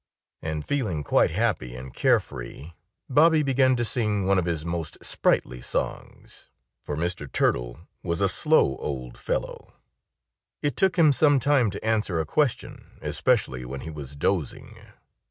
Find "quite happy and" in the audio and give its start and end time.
1.03-1.93